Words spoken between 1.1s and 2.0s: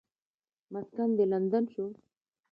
دې لندن شو.